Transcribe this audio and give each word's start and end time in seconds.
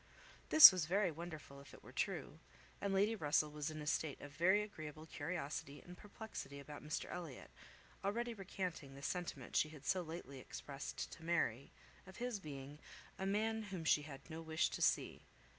This 0.49 0.71
was 0.71 0.87
very 0.87 1.11
wonderful 1.11 1.61
if 1.61 1.75
it 1.75 1.83
were 1.83 1.91
true; 1.91 2.39
and 2.81 2.91
Lady 2.91 3.15
Russell 3.15 3.51
was 3.51 3.69
in 3.69 3.83
a 3.83 3.85
state 3.85 4.19
of 4.19 4.31
very 4.31 4.63
agreeable 4.63 5.05
curiosity 5.05 5.79
and 5.79 5.95
perplexity 5.95 6.59
about 6.59 6.83
Mr 6.83 7.05
Elliot, 7.11 7.51
already 8.03 8.33
recanting 8.33 8.95
the 8.95 9.03
sentiment 9.03 9.55
she 9.55 9.69
had 9.69 9.85
so 9.85 10.01
lately 10.01 10.39
expressed 10.39 11.11
to 11.11 11.23
Mary, 11.23 11.71
of 12.07 12.17
his 12.17 12.39
being 12.39 12.79
"a 13.19 13.27
man 13.27 13.61
whom 13.65 13.83
she 13.83 14.01
had 14.01 14.27
no 14.27 14.41
wish 14.41 14.69
to 14.71 14.81
see." 14.81 15.27